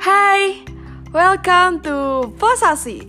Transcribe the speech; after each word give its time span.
Hai, 0.00 0.64
welcome 1.12 1.84
to 1.84 2.32
Posasi. 2.40 3.04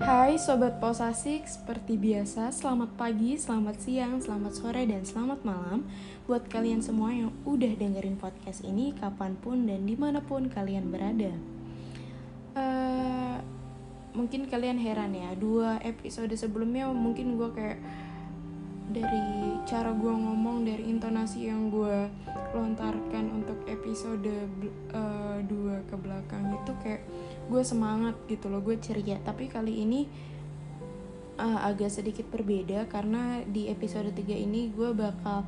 Hai 0.00 0.40
Sobat 0.40 0.80
Posasik, 0.80 1.44
seperti 1.44 2.00
biasa 2.00 2.48
selamat 2.48 2.96
pagi, 2.96 3.36
selamat 3.36 3.84
siang, 3.84 4.16
selamat 4.16 4.52
sore, 4.56 4.88
dan 4.88 5.04
selamat 5.04 5.44
malam 5.44 5.84
Buat 6.24 6.48
kalian 6.48 6.80
semua 6.80 7.12
yang 7.12 7.36
udah 7.44 7.76
dengerin 7.76 8.16
podcast 8.16 8.64
ini 8.64 8.96
kapan 8.96 9.36
pun 9.36 9.68
dan 9.68 9.84
di 9.84 9.92
mana 9.92 10.24
pun 10.24 10.48
kalian 10.48 10.88
berada 10.88 11.36
Mungkin 14.12 14.48
kalian 14.48 14.76
heran 14.76 15.16
ya, 15.16 15.32
dua 15.36 15.80
episode 15.80 16.32
sebelumnya 16.36 16.88
mungkin 16.92 17.40
gue 17.40 17.48
kayak 17.52 17.80
dari 18.92 19.56
cara 19.64 19.88
gue 19.96 20.12
ngomong, 20.12 20.68
dari 20.68 20.84
intonasi 20.92 21.48
yang 21.48 21.72
gue 21.72 22.12
lontarkan 22.52 23.24
untuk 23.32 23.56
episode 23.64 24.28
uh, 24.92 25.40
dua 25.48 25.80
ke 25.88 25.96
belakang 25.96 26.52
itu 26.60 26.72
kayak 26.84 27.02
gue 27.48 27.62
semangat 27.64 28.12
gitu 28.28 28.52
loh, 28.52 28.60
gue 28.60 28.76
ceria. 28.76 29.16
Tapi 29.24 29.48
kali 29.48 29.80
ini 29.80 30.04
uh, 31.40 31.60
agak 31.64 31.88
sedikit 31.88 32.28
berbeda 32.28 32.86
karena 32.92 33.40
di 33.48 33.72
episode 33.72 34.12
3 34.12 34.20
ini 34.28 34.68
gue 34.70 34.92
bakal 34.92 35.46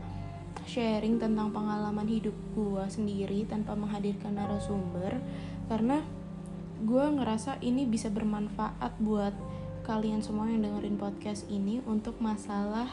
sharing 0.64 1.20
tentang 1.20 1.52
pengalaman 1.52 2.08
hidup 2.08 2.34
gue 2.56 2.84
sendiri 2.88 3.44
tanpa 3.44 3.77
menghadirkan 3.77 4.38
narasumber 4.38 5.20
karena 5.69 6.00
gue 6.84 7.04
ngerasa 7.16 7.64
ini 7.64 7.88
bisa 7.88 8.12
bermanfaat 8.12 9.00
buat 9.00 9.32
kalian 9.88 10.20
semua 10.20 10.52
yang 10.52 10.60
dengerin 10.60 11.00
podcast 11.00 11.48
ini 11.48 11.80
untuk 11.88 12.20
masalah 12.20 12.92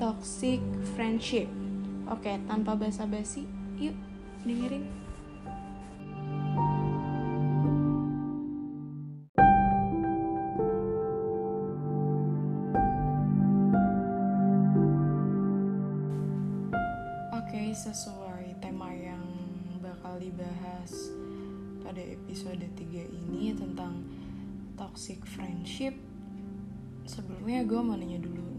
toxic 0.00 0.64
friendship. 0.96 1.44
Oke, 2.08 2.40
tanpa 2.48 2.72
basa-basi, 2.72 3.44
yuk 3.76 3.92
dengerin. 4.48 4.88
Oke, 17.36 17.76
sesuai 17.76 18.21
pada 21.92 22.08
episode 22.08 22.64
3 22.64 23.04
ini 23.04 23.52
tentang 23.52 24.00
toxic 24.80 25.20
friendship. 25.28 25.92
Sebelumnya 27.04 27.68
gue 27.68 27.80
mau 27.84 28.00
nanya 28.00 28.16
dulu 28.16 28.52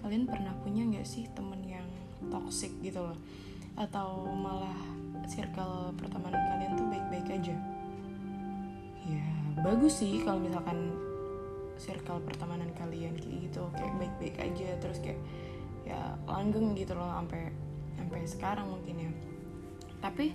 kalian 0.00 0.24
pernah 0.26 0.56
punya 0.64 0.82
nggak 0.88 1.06
sih 1.06 1.28
temen 1.36 1.60
yang 1.62 1.86
toxic 2.32 2.72
gitu 2.80 3.04
loh? 3.04 3.14
Atau 3.76 4.26
malah 4.32 4.74
circle 5.28 5.94
pertemanan 5.94 6.40
kalian 6.40 6.72
tuh 6.74 6.88
baik-baik 6.88 7.28
aja? 7.38 7.54
Ya 9.06 9.26
bagus 9.60 10.00
sih 10.00 10.24
kalau 10.24 10.40
misalkan 10.40 10.90
circle 11.78 12.18
pertemanan 12.26 12.74
kalian 12.74 13.14
kayak 13.14 13.46
gitu 13.46 13.62
kayak 13.78 13.94
baik-baik 13.96 14.36
aja 14.42 14.68
terus 14.82 14.98
kayak 14.98 15.20
ya 15.86 16.18
langgeng 16.26 16.74
gitu 16.74 16.92
loh 16.98 17.08
sampai 17.14 17.54
sampai 17.94 18.20
sekarang 18.26 18.66
mungkin 18.72 19.06
ya. 19.06 19.10
Tapi 20.00 20.32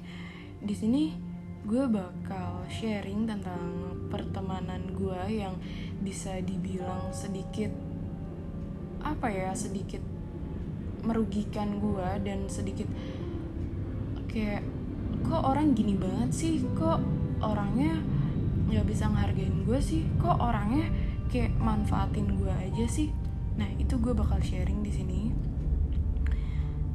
di 0.62 0.76
sini 0.78 1.35
gue 1.66 1.84
bakal 1.90 2.62
sharing 2.70 3.26
tentang 3.26 3.98
pertemanan 4.14 4.86
gue 4.94 5.42
yang 5.42 5.58
bisa 6.06 6.38
dibilang 6.46 7.10
sedikit 7.10 7.74
apa 9.02 9.34
ya 9.34 9.50
sedikit 9.58 10.02
merugikan 11.02 11.82
gue 11.82 12.10
dan 12.22 12.46
sedikit 12.46 12.86
kayak 14.30 14.62
kok 15.26 15.42
orang 15.42 15.74
gini 15.74 15.98
banget 15.98 16.30
sih? 16.34 16.62
Kok 16.78 17.02
orangnya 17.42 17.98
nggak 18.70 18.86
bisa 18.86 19.10
ngehargain 19.10 19.66
gue 19.66 19.80
sih? 19.82 20.06
Kok 20.22 20.38
orangnya 20.38 20.90
kayak 21.34 21.54
manfaatin 21.58 22.30
gue 22.38 22.54
aja 22.54 22.86
sih? 22.86 23.10
Nah 23.58 23.70
itu 23.82 23.98
gue 23.98 24.14
bakal 24.14 24.38
sharing 24.42 24.86
di 24.86 24.92
sini. 24.94 25.22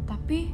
Tapi 0.07 0.51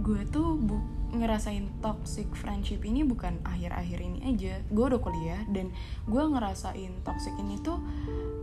gue 0.00 0.20
tuh 0.32 0.56
bu 0.56 0.91
ngerasain 1.12 1.68
toxic 1.84 2.26
friendship 2.32 2.80
ini 2.88 3.04
bukan 3.04 3.36
akhir-akhir 3.44 4.00
ini 4.00 4.18
aja. 4.32 4.64
Gue 4.72 4.88
udah 4.88 5.00
kuliah 5.00 5.40
dan 5.52 5.68
gue 6.08 6.22
ngerasain 6.24 6.92
toxic 7.04 7.36
ini 7.36 7.60
tuh 7.60 7.78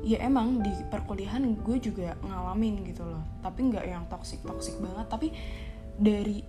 ya 0.06 0.22
emang 0.22 0.62
di 0.62 0.72
perkuliahan 0.94 1.44
gue 1.66 1.78
juga 1.82 2.14
ngalamin 2.22 2.86
gitu 2.86 3.04
loh. 3.04 3.26
Tapi 3.42 3.74
nggak 3.74 3.86
yang 3.90 4.06
toxic 4.08 4.40
toxic 4.46 4.78
banget. 4.78 5.06
Tapi 5.10 5.28
dari 5.98 6.46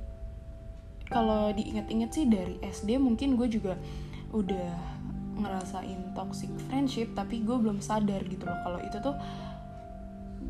kalau 1.10 1.50
diinget-inget 1.50 2.10
sih 2.14 2.24
dari 2.30 2.60
SD 2.62 3.00
mungkin 3.02 3.34
gue 3.34 3.48
juga 3.50 3.74
udah 4.30 5.00
ngerasain 5.40 6.14
toxic 6.14 6.52
friendship 6.68 7.10
tapi 7.18 7.42
gue 7.42 7.56
belum 7.56 7.82
sadar 7.82 8.22
gitu 8.28 8.46
loh 8.46 8.60
kalau 8.62 8.78
itu 8.78 8.94
tuh 9.02 9.16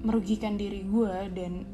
merugikan 0.04 0.60
diri 0.60 0.84
gue 0.84 1.14
dan 1.32 1.64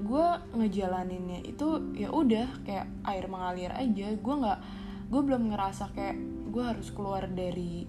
gue 0.00 0.28
ngejalaninnya 0.54 1.42
itu 1.44 1.94
ya 1.94 2.08
udah 2.14 2.46
kayak 2.64 2.86
air 3.06 3.24
mengalir 3.26 3.72
aja. 3.74 4.14
Gue 4.18 4.34
nggak 4.38 4.60
gue 5.08 5.20
belum 5.24 5.52
ngerasa 5.54 5.90
kayak 5.94 6.16
gue 6.48 6.64
harus 6.64 6.88
keluar 6.94 7.26
dari 7.28 7.84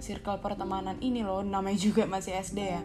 circle 0.00 0.40
pertemanan 0.40 0.96
ini 1.04 1.20
loh. 1.20 1.44
Namanya 1.44 1.76
juga 1.76 2.08
masih 2.08 2.36
SD 2.40 2.58
ya. 2.60 2.82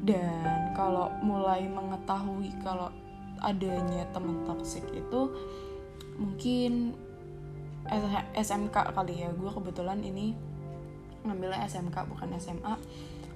Dan 0.00 0.72
kalau 0.72 1.12
mulai 1.20 1.68
mengetahui 1.68 2.52
kalau 2.64 2.88
adanya 3.44 4.08
teman 4.16 4.48
toksik 4.48 4.84
itu 4.96 5.20
mungkin 6.16 6.96
SMK 8.32 8.96
kali 8.96 9.20
ya. 9.20 9.30
Gue 9.36 9.52
kebetulan 9.52 10.00
ini 10.00 10.32
ngambilnya 11.26 11.66
SMK 11.66 12.06
bukan 12.06 12.38
SMA 12.38 12.74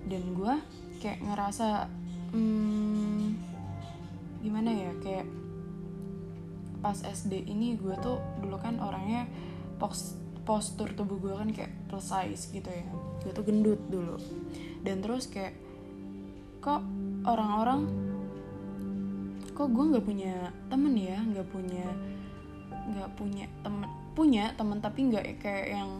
dan 0.06 0.22
gue 0.32 0.54
kayak 1.02 1.20
ngerasa 1.26 1.90
hmm, 2.32 3.26
gimana 4.40 4.70
ya 4.70 4.92
kayak 5.02 5.26
pas 6.80 6.96
SD 6.96 7.44
ini 7.44 7.76
gue 7.76 7.92
tuh 8.00 8.16
dulu 8.40 8.56
kan 8.56 8.80
orangnya 8.80 9.28
post 9.76 10.16
postur 10.48 10.88
tubuh 10.96 11.20
gue 11.20 11.34
kan 11.36 11.48
kayak 11.52 11.72
plus 11.86 12.08
size 12.08 12.48
gitu 12.50 12.66
ya. 12.66 12.84
Gue 13.20 13.32
tuh 13.36 13.44
gendut 13.44 13.80
dulu. 13.92 14.16
Dan 14.80 15.04
terus 15.04 15.28
kayak 15.28 15.54
kok 16.60 16.84
orang-orang 17.28 17.88
kok 19.56 19.68
gue 19.68 19.84
nggak 19.92 20.04
punya 20.08 20.48
temen 20.72 20.96
ya 20.96 21.20
nggak 21.20 21.48
punya 21.52 21.84
nggak 22.96 23.10
punya 23.12 23.44
temen 23.60 23.88
punya 24.16 24.44
temen 24.56 24.80
tapi 24.80 25.12
nggak 25.12 25.36
kayak 25.36 25.68
yang 25.76 25.90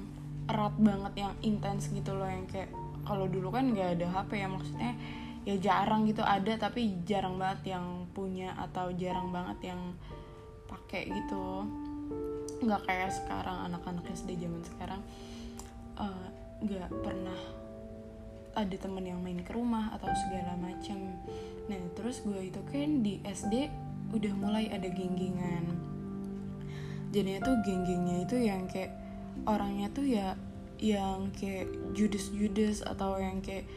erat 0.49 0.75
banget 0.81 1.13
yang 1.29 1.35
intens 1.45 1.93
gitu 1.93 2.17
loh 2.17 2.25
yang 2.25 2.49
kayak 2.49 2.73
kalau 3.05 3.29
dulu 3.29 3.53
kan 3.53 3.73
nggak 3.73 4.01
ada 4.01 4.07
HP 4.09 4.31
ya 4.41 4.49
maksudnya 4.49 4.93
ya 5.49 5.57
jarang 5.57 6.05
gitu 6.05 6.21
ada 6.21 6.53
tapi 6.61 7.01
jarang 7.09 7.41
banget 7.41 7.73
yang 7.77 8.05
punya 8.13 8.53
atau 8.61 8.93
jarang 8.93 9.33
banget 9.33 9.73
yang 9.73 9.81
pakai 10.69 11.09
gitu. 11.09 11.65
Nggak 12.61 12.85
kayak 12.85 13.11
sekarang 13.15 13.73
anak-anak 13.73 14.05
SD 14.13 14.37
zaman 14.37 14.63
sekarang 14.63 15.01
eh, 15.97 16.27
nggak 16.61 16.91
uh, 16.93 17.01
pernah 17.01 17.41
ada 18.53 18.77
temen 18.77 19.07
yang 19.07 19.23
main 19.23 19.41
ke 19.41 19.55
rumah 19.55 19.95
atau 19.95 20.11
segala 20.27 20.59
macam 20.59 20.99
nah 21.71 21.79
terus 21.95 22.19
gue 22.27 22.51
itu 22.51 22.59
kan 22.67 23.07
di 23.07 23.23
SD 23.23 23.71
udah 24.11 24.35
mulai 24.35 24.67
ada 24.75 24.91
genggengan. 24.91 25.71
Jadinya 27.15 27.41
tuh 27.43 27.57
geng-gengnya 27.63 28.27
itu 28.27 28.37
yang 28.43 28.67
kayak 28.67 28.95
orangnya 29.47 29.87
tuh 29.95 30.07
ya 30.07 30.35
yang 30.81 31.31
kayak 31.37 31.71
judes-judes 31.95 32.83
atau 32.83 33.21
yang 33.23 33.39
kayak 33.39 33.69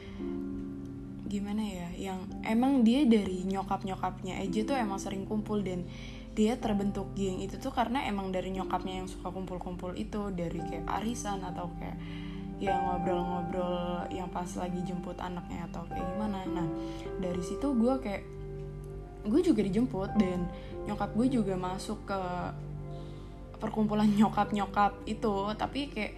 gimana 1.34 1.66
ya 1.66 1.90
yang 1.98 2.30
emang 2.46 2.86
dia 2.86 3.10
dari 3.10 3.42
nyokap-nyokapnya 3.50 4.38
aja 4.38 4.60
tuh 4.70 4.78
emang 4.78 5.02
sering 5.02 5.26
kumpul 5.26 5.66
dan 5.66 5.82
dia 6.38 6.54
terbentuk 6.62 7.10
geng 7.18 7.42
itu 7.42 7.58
tuh 7.58 7.74
karena 7.74 8.06
emang 8.06 8.30
dari 8.30 8.54
nyokapnya 8.54 9.02
yang 9.02 9.10
suka 9.10 9.34
kumpul-kumpul 9.34 9.98
itu 9.98 10.30
dari 10.30 10.62
kayak 10.62 10.86
arisan 11.02 11.42
atau 11.42 11.74
kayak 11.82 11.98
ya 12.62 12.78
ngobrol-ngobrol 12.78 14.06
yang 14.14 14.30
pas 14.30 14.46
lagi 14.58 14.78
jemput 14.86 15.18
anaknya 15.18 15.66
atau 15.74 15.84
kayak 15.90 16.06
gimana. 16.14 16.46
Nah 16.46 16.68
dari 17.18 17.42
situ 17.42 17.74
gue 17.74 17.94
kayak 17.98 18.24
gue 19.26 19.42
juga 19.42 19.62
dijemput 19.66 20.10
dan 20.16 20.46
nyokap 20.86 21.12
gue 21.18 21.28
juga 21.34 21.58
masuk 21.58 21.98
ke 22.06 22.20
perkumpulan 23.58 24.10
nyokap-nyokap 24.10 25.02
itu. 25.10 25.36
Tapi 25.58 25.92
kayak 25.92 26.14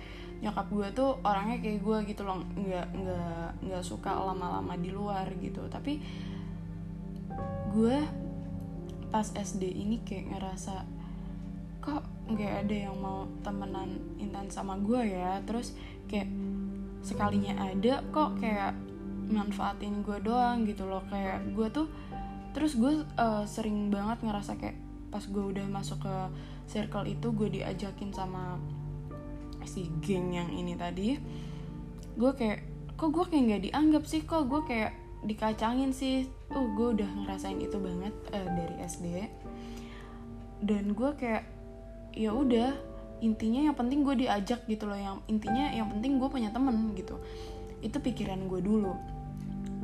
nyokap 0.45 0.67
gue 0.69 0.87
tuh 0.93 1.17
orangnya 1.25 1.57
kayak 1.57 1.81
gue 1.81 1.97
gitu 2.13 2.21
loh 2.21 2.37
nggak 2.37 2.87
nggak 2.93 3.49
nggak 3.65 3.81
suka 3.81 4.13
lama-lama 4.13 4.77
di 4.77 4.93
luar 4.93 5.25
gitu. 5.41 5.65
Tapi 5.65 5.97
gue 7.73 7.97
pas 9.09 9.25
SD 9.25 9.65
ini 9.65 10.05
kayak 10.05 10.37
ngerasa 10.37 10.85
kok 11.81 12.05
nggak 12.29 12.65
ada 12.65 12.75
yang 12.89 12.97
mau 13.01 13.25
temenan 13.41 13.97
intens 14.21 14.53
sama 14.53 14.77
gue 14.77 15.01
ya? 15.01 15.41
Terus 15.49 15.73
kayak 16.05 16.29
sekalinya 17.01 17.57
ada 17.65 18.05
kok 18.13 18.37
kayak 18.37 18.77
manfaatin 19.25 20.05
gue 20.05 20.21
doang 20.21 20.69
gitu 20.69 20.85
loh. 20.85 21.01
Kayak 21.09 21.41
gue 21.57 21.67
tuh 21.73 21.89
terus 22.53 22.77
gue 22.77 23.01
uh, 23.17 23.43
sering 23.49 23.89
banget 23.89 24.21
ngerasa 24.21 24.61
kayak 24.61 24.77
pas 25.09 25.25
gue 25.25 25.43
udah 25.43 25.65
masuk 25.73 26.05
ke 26.05 26.15
circle 26.69 27.09
itu 27.09 27.33
gue 27.33 27.49
diajakin 27.49 28.13
sama 28.13 28.61
si 29.67 29.91
geng 30.01 30.33
yang 30.33 30.49
ini 30.53 30.73
tadi 30.77 31.17
gue 32.15 32.31
kayak 32.31 32.63
kok 32.95 33.11
gue 33.11 33.25
kayak 33.27 33.43
nggak 33.51 33.63
dianggap 33.69 34.03
sih? 34.07 34.23
Kok 34.23 34.43
gue 34.47 34.61
kayak 34.63 34.91
dikacangin 35.27 35.91
sih? 35.91 36.31
Uh 36.51 36.71
gue 36.73 36.87
udah 37.01 37.09
ngerasain 37.23 37.59
itu 37.59 37.75
banget 37.75 38.15
uh, 38.31 38.49
dari 38.55 38.75
SD 38.87 39.07
dan 40.63 40.95
gue 40.95 41.09
kayak 41.19 41.43
ya 42.15 42.31
udah 42.31 42.71
intinya 43.19 43.67
yang 43.67 43.75
penting 43.75 44.07
gue 44.07 44.15
diajak 44.25 44.63
gitu 44.65 44.87
loh. 44.87 44.95
Yang 44.95 45.17
intinya 45.27 45.65
yang 45.75 45.91
penting 45.91 46.17
gue 46.17 46.29
punya 46.31 46.49
temen 46.55 46.95
gitu. 46.95 47.19
Itu 47.83 47.99
pikiran 47.99 48.47
gue 48.47 48.63
dulu 48.63 48.95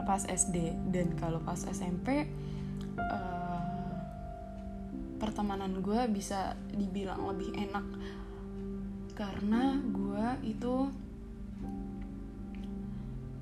pas 0.01 0.23
SD 0.25 0.73
dan 0.89 1.13
kalau 1.19 1.37
pas 1.43 1.61
SMP 1.61 2.25
uh, 2.97 3.11
eh, 3.13 3.95
pertemanan 5.21 5.83
gue 5.83 5.99
bisa 6.09 6.57
dibilang 6.73 7.21
lebih 7.29 7.53
enak 7.53 7.85
karena 9.13 9.77
gue 9.79 10.51
itu 10.55 10.89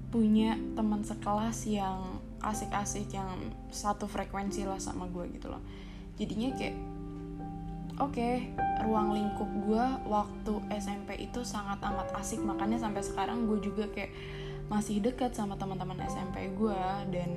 punya 0.10 0.58
teman 0.74 1.06
sekelas 1.06 1.70
yang 1.70 2.20
asik-asik 2.42 3.14
yang 3.14 3.30
satu 3.70 4.10
frekuensi 4.10 4.66
lah 4.66 4.82
sama 4.82 5.06
gue 5.12 5.30
gitu 5.38 5.52
loh. 5.52 5.62
Jadinya 6.18 6.50
kayak 6.58 6.76
oke 8.00 8.16
okay, 8.16 8.50
ruang 8.82 9.14
lingkup 9.14 9.50
gue 9.68 9.86
waktu 10.08 10.54
SMP 10.80 11.30
itu 11.30 11.46
sangat 11.46 11.78
amat 11.84 12.10
asik. 12.18 12.42
Makanya 12.42 12.82
sampai 12.82 13.06
sekarang 13.06 13.46
gue 13.46 13.60
juga 13.62 13.86
kayak 13.92 14.12
masih 14.72 15.02
dekat 15.02 15.34
sama 15.34 15.58
teman-teman 15.58 16.00
SMP 16.06 16.50
gue 16.58 16.82
dan 17.14 17.30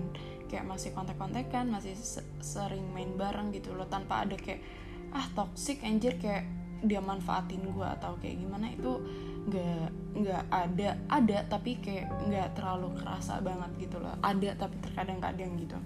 kayak 0.48 0.68
masih 0.68 0.92
kontak-kontakan 0.92 1.72
masih 1.72 1.96
sering 2.40 2.88
main 2.94 3.12
bareng 3.18 3.52
gitu 3.52 3.74
loh. 3.76 3.88
Tanpa 3.90 4.24
ada 4.24 4.38
kayak 4.38 4.64
ah 5.12 5.28
toxic 5.36 5.84
anjir 5.84 6.16
kayak 6.16 6.61
dia 6.82 6.98
manfaatin 6.98 7.62
gue 7.62 7.86
atau 7.98 8.18
kayak 8.18 8.42
gimana 8.42 8.66
itu 8.74 8.98
nggak 9.42 9.90
nggak 10.22 10.44
ada 10.50 10.88
ada 11.10 11.38
tapi 11.50 11.78
kayak 11.82 12.10
nggak 12.26 12.58
terlalu 12.58 12.94
kerasa 12.98 13.38
banget 13.42 13.70
gitu 13.88 13.96
loh. 14.02 14.14
Ada 14.20 14.58
tapi 14.58 14.76
terkadang-kadang 14.82 15.50
gitu. 15.58 15.78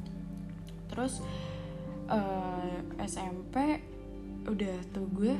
Terus 0.89 1.21
uh, 2.09 2.81
eh, 2.97 3.07
SMP 3.07 3.81
udah 4.47 4.77
tuh 4.93 5.07
gue 5.13 5.35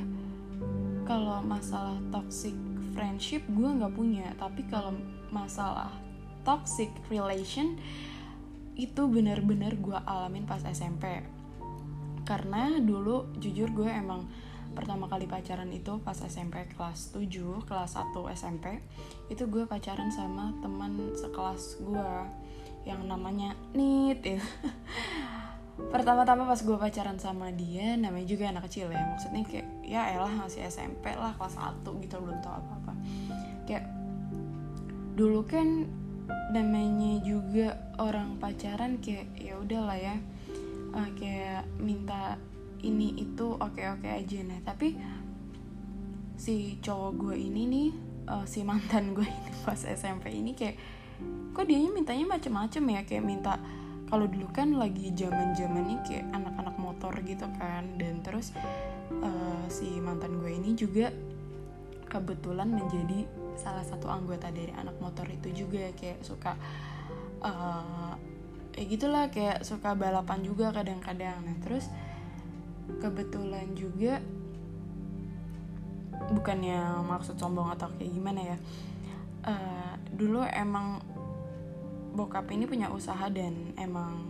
kalau 1.07 1.39
masalah 1.45 1.97
toxic 2.09 2.53
friendship 2.93 3.45
gue 3.49 3.69
nggak 3.69 3.93
punya. 3.93 4.33
Tapi 4.37 4.65
kalau 4.69 4.93
masalah 5.33 5.91
toxic 6.47 6.89
relation 7.11 7.75
itu 8.77 9.09
bener-bener 9.09 9.73
gue 9.81 9.97
alamin 10.05 10.45
pas 10.45 10.61
SMP 10.61 11.25
karena 12.27 12.77
dulu 12.77 13.31
jujur 13.41 13.71
gue 13.73 13.89
emang 13.89 14.27
pertama 14.77 15.09
kali 15.09 15.25
pacaran 15.25 15.73
itu 15.73 15.97
pas 16.05 16.13
SMP 16.13 16.69
kelas 16.77 17.17
7 17.17 17.65
kelas 17.65 17.97
1 17.97 18.13
SMP 18.37 18.77
itu 19.33 19.49
gue 19.49 19.65
pacaran 19.65 20.13
sama 20.13 20.53
teman 20.61 21.17
sekelas 21.17 21.81
gue 21.81 22.11
yang 22.85 23.03
namanya 23.09 23.57
Nit 23.73 24.21
ya. 24.21 24.37
pertama-tama 25.93 26.45
pas 26.45 26.61
gue 26.61 26.77
pacaran 26.77 27.17
sama 27.17 27.49
dia 27.53 27.97
namanya 27.97 28.29
juga 28.29 28.49
anak 28.53 28.69
kecil 28.69 28.89
ya 28.93 29.01
maksudnya 29.13 29.41
kayak 29.45 29.67
ya 29.85 30.01
elah 30.13 30.33
masih 30.33 30.65
SMP 30.69 31.13
lah 31.13 31.33
kelas 31.37 31.57
1 31.57 31.85
gitu 31.85 32.15
belum 32.21 32.37
tau 32.45 32.57
apa-apa 32.61 32.93
kayak 33.65 33.85
dulu 35.17 35.41
kan 35.45 35.89
namanya 36.53 37.21
juga 37.25 37.77
orang 37.97 38.37
pacaran 38.37 39.01
kayak 39.01 39.29
ya 39.37 39.53
udahlah 39.57 39.97
ya 39.97 40.15
uh, 40.97 41.09
kayak 41.17 41.65
minta 41.77 42.41
ini 42.85 43.17
itu 43.17 43.57
oke 43.57 43.81
oke 43.97 44.07
aja. 44.07 44.39
Nah 44.45 44.59
tapi 44.61 44.93
si 46.37 46.77
cowok 46.77 47.11
gue 47.17 47.35
ini 47.37 47.63
nih 47.65 47.89
uh, 48.29 48.45
si 48.45 48.61
mantan 48.61 49.17
gue 49.17 49.25
ini 49.37 49.51
pas 49.65 49.79
SMP 49.81 50.29
ini 50.37 50.53
kayak 50.53 50.77
kok 51.57 51.65
dia 51.65 51.81
mintanya 51.81 52.25
macem-macem 52.29 52.83
ya? 52.93 53.01
Kayak 53.07 53.23
minta 53.25 53.53
kalau 54.07 54.29
dulu 54.29 54.47
kan 54.53 54.71
lagi 54.77 55.11
zaman 55.17 55.51
zamannya 55.57 55.99
kayak 56.05 56.29
anak-anak 56.31 56.75
motor 56.77 57.13
gitu 57.25 57.47
kan. 57.57 57.97
Dan 57.97 58.21
terus 58.21 58.53
uh, 59.23 59.65
si 59.67 59.97
mantan 59.97 60.37
gue 60.37 60.51
ini 60.53 60.77
juga 60.77 61.09
kebetulan 62.07 62.71
menjadi 62.71 63.27
salah 63.57 63.83
satu 63.83 64.07
anggota 64.07 64.53
dari 64.53 64.69
anak 64.77 64.95
motor 65.01 65.25
itu 65.25 65.65
juga. 65.65 65.89
Kayak 65.97 66.21
suka 66.21 66.53
uh, 67.41 68.13
ya 68.77 68.83
gitulah 68.85 69.33
kayak 69.33 69.65
suka 69.65 69.97
balapan 69.97 70.45
juga 70.45 70.69
kadang-kadang. 70.69 71.41
Nah 71.41 71.57
terus 71.65 71.89
kebetulan 72.99 73.71
juga 73.75 74.23
bukannya 76.33 77.05
maksud 77.07 77.39
sombong 77.39 77.71
atau 77.75 77.87
kayak 77.95 78.11
gimana 78.11 78.41
ya 78.55 78.57
uh, 79.47 79.93
dulu 80.11 80.43
emang 80.49 80.99
bokap 82.17 82.49
ini 82.49 82.65
punya 82.65 82.89
usaha 82.89 83.29
dan 83.29 83.77
emang 83.77 84.25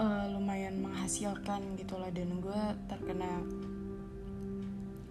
uh, 0.00 0.24
lumayan 0.32 0.80
menghasilkan 0.80 1.76
gitulah 1.76 2.08
dan 2.10 2.40
gue 2.40 2.62
terkena 2.88 3.30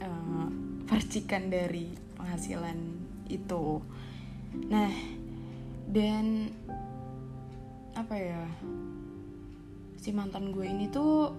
uh, 0.01 0.47
percikan 0.89 1.53
dari 1.53 1.93
penghasilan 2.17 2.77
itu. 3.29 3.77
Nah 4.73 4.91
dan 5.89 6.49
apa 7.99 8.15
ya 8.15 8.43
si 9.99 10.15
mantan 10.15 10.55
gue 10.55 10.63
ini 10.63 10.87
tuh 10.87 11.35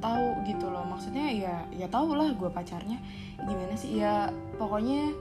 tahu 0.00 0.44
gitu 0.44 0.68
loh. 0.68 0.84
Maksudnya 0.84 1.32
ya 1.32 1.56
ya 1.72 1.88
tau 1.88 2.12
lah 2.12 2.32
gue 2.36 2.50
pacarnya 2.52 3.00
gimana 3.40 3.72
sih. 3.76 3.96
Ya 4.00 4.28
pokoknya 4.60 5.12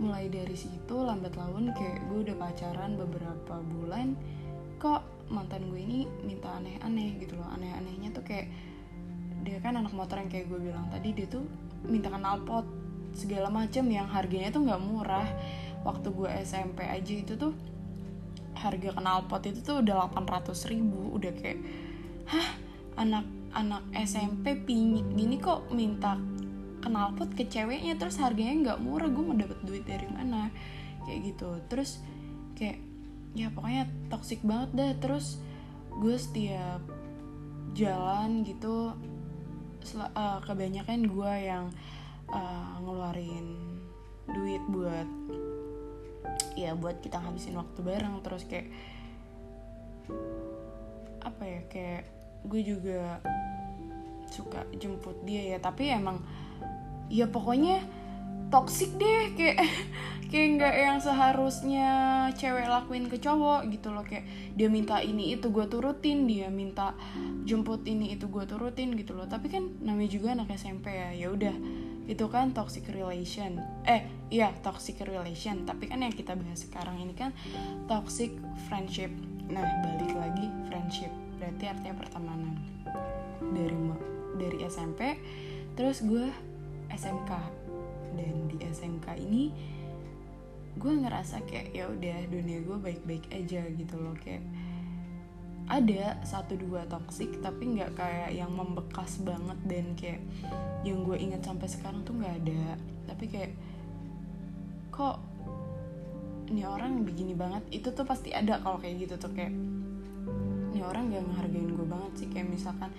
mulai 0.00 0.32
dari 0.32 0.56
situ 0.56 0.96
lambat 0.96 1.36
laun 1.36 1.68
kayak 1.76 2.00
gue 2.08 2.18
udah 2.24 2.36
pacaran 2.40 2.96
beberapa 2.96 3.60
bulan 3.60 4.16
kok 4.80 5.04
mantan 5.28 5.68
gue 5.68 5.80
ini 5.80 6.08
minta 6.24 6.56
aneh-aneh 6.56 7.20
gitu 7.20 7.36
loh. 7.36 7.48
Aneh-anehnya 7.52 8.12
tuh 8.16 8.24
kayak 8.24 8.48
dia 9.44 9.58
kan 9.60 9.76
anak 9.76 9.92
motor 9.92 10.16
yang 10.16 10.30
kayak 10.32 10.48
gue 10.48 10.60
bilang 10.72 10.88
tadi 10.88 11.12
dia 11.12 11.26
tuh 11.28 11.44
minta 11.84 12.08
kenal 12.08 12.40
pot 12.46 12.64
segala 13.12 13.52
macem 13.52 13.84
yang 13.92 14.08
harganya 14.08 14.48
tuh 14.48 14.64
nggak 14.64 14.80
murah. 14.80 15.28
Waktu 15.84 16.08
gue 16.14 16.30
SMP 16.46 16.86
aja 16.86 17.12
itu 17.12 17.34
tuh 17.36 17.52
harga 18.62 18.94
knalpot 18.94 19.42
itu 19.50 19.60
tuh 19.60 19.82
udah 19.82 20.06
800 20.14 20.70
ribu 20.70 21.18
udah 21.18 21.32
kayak 21.34 21.58
hah 22.30 22.48
anak 22.96 23.26
anak 23.52 23.82
SMP 23.92 24.56
pingin 24.64 25.12
gini 25.18 25.36
kok 25.42 25.68
minta 25.74 26.16
knalpot 26.82 27.30
ke 27.38 27.46
ceweknya 27.46 27.94
terus 27.94 28.18
harganya 28.18 28.74
nggak 28.74 28.80
murah 28.82 29.06
gue 29.06 29.22
mau 29.22 29.36
dapet 29.38 29.58
duit 29.62 29.84
dari 29.86 30.06
mana? 30.10 30.50
Kayak 31.06 31.18
gitu. 31.32 31.50
Terus 31.70 32.02
kayak 32.58 32.78
ya 33.38 33.48
pokoknya 33.54 33.86
toxic 34.10 34.42
banget 34.42 34.70
deh. 34.74 34.92
Terus 34.98 35.38
gue 35.92 36.16
setiap 36.18 36.82
jalan 37.72 38.42
gitu 38.42 38.92
uh, 39.96 40.38
kebanyakan 40.44 41.06
gue 41.06 41.32
yang 41.46 41.70
uh, 42.28 42.76
ngeluarin 42.82 43.78
duit 44.30 44.62
buat 44.70 45.08
ya 46.54 46.76
buat 46.76 47.00
kita 47.00 47.18
ngabisin 47.20 47.56
waktu 47.56 47.80
bareng 47.80 48.20
terus 48.20 48.44
kayak 48.44 48.68
apa 51.22 51.42
ya 51.46 51.60
kayak 51.70 52.02
gue 52.46 52.60
juga 52.62 53.22
suka 54.32 54.64
jemput 54.76 55.16
dia 55.22 55.56
ya 55.56 55.58
tapi 55.60 55.92
emang 55.92 56.18
ya 57.12 57.28
pokoknya 57.28 57.84
toxic 58.48 58.92
deh 58.96 59.36
kayak 59.36 59.64
kayak 60.32 60.48
nggak 60.56 60.74
yang 60.76 60.98
seharusnya 61.00 61.88
cewek 62.36 62.64
lakuin 62.64 63.08
ke 63.12 63.20
cowok 63.20 63.68
gitu 63.68 63.92
loh 63.92 64.00
kayak 64.00 64.24
dia 64.56 64.68
minta 64.72 65.00
ini 65.04 65.36
itu 65.36 65.52
gue 65.52 65.68
turutin 65.68 66.24
dia 66.24 66.48
minta 66.48 66.96
jemput 67.44 67.84
ini 67.84 68.16
itu 68.16 68.32
gue 68.32 68.44
turutin 68.48 68.96
gitu 68.96 69.12
loh 69.12 69.28
tapi 69.28 69.52
kan 69.52 69.68
namanya 69.84 70.08
juga 70.08 70.32
anak 70.32 70.56
SMP 70.56 70.88
ya 70.88 71.12
ya 71.12 71.28
udah 71.28 71.52
itu 72.10 72.26
kan 72.26 72.50
toxic 72.50 72.90
relation. 72.90 73.62
Eh 73.86 74.02
iya 74.32 74.50
toxic 74.62 74.98
relation. 75.06 75.62
Tapi 75.62 75.86
kan 75.86 76.02
yang 76.02 76.14
kita 76.14 76.34
bahas 76.34 76.66
sekarang 76.66 76.98
ini 76.98 77.14
kan 77.14 77.30
toxic 77.86 78.34
friendship. 78.66 79.10
Nah 79.46 79.62
balik 79.86 80.12
lagi 80.14 80.46
friendship. 80.66 81.12
Berarti 81.38 81.64
artinya 81.70 81.94
pertemanan. 81.98 82.54
Dari 83.52 83.76
dari 84.38 84.58
SMP 84.66 85.20
terus 85.72 86.04
gue 86.04 86.28
SMK 86.92 87.30
dan 88.12 88.34
di 88.48 88.56
SMK 88.60 89.06
ini 89.16 89.52
gue 90.72 90.92
ngerasa 91.04 91.44
kayak 91.44 91.72
ya 91.76 91.84
udah 91.88 92.18
dunia 92.32 92.64
gue 92.64 92.78
baik-baik 92.80 93.28
aja 93.30 93.62
gitu 93.68 93.94
loh. 94.00 94.16
Kayak 94.18 94.42
ada 95.70 96.18
satu 96.26 96.58
dua 96.58 96.82
toxic 96.90 97.38
tapi 97.38 97.78
nggak 97.78 97.94
kayak 97.94 98.30
yang 98.34 98.50
membekas 98.50 99.22
banget 99.22 99.58
dan 99.68 99.86
kayak 99.94 100.20
yang 100.82 101.06
gue 101.06 101.14
ingat 101.14 101.46
sampai 101.46 101.68
sekarang 101.70 102.02
tuh 102.02 102.18
nggak 102.18 102.34
ada. 102.42 102.76
Tapi 103.06 103.24
kayak 103.30 103.52
kok 104.90 105.22
ini 106.52 106.68
orang 106.68 107.06
begini 107.06 107.32
banget? 107.32 107.64
Itu 107.72 107.94
tuh 107.96 108.04
pasti 108.04 108.34
ada 108.34 108.60
kalau 108.60 108.76
kayak 108.82 109.08
gitu 109.08 109.14
tuh 109.16 109.32
kayak 109.32 109.54
ini 110.72 110.80
orang 110.80 111.12
gak 111.12 111.24
ngehargain 111.24 111.70
gue 111.72 111.86
banget 111.88 112.12
sih. 112.20 112.28
Kayak 112.28 112.48
misalkan 112.52 112.90